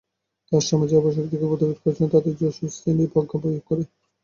তাঁরা 0.45 0.67
সমাজের 0.69 0.99
অপশক্তিকে 0.99 1.45
প্রতিরোধ 1.45 1.77
করেছেন 1.79 2.07
তাঁদের 2.13 2.33
যশস্বিতা 2.39 2.91
দিয়ে 2.97 3.11
প্রজ্ঞা 3.13 3.37
প্রয়োগ 3.41 3.63
করে। 3.69 3.83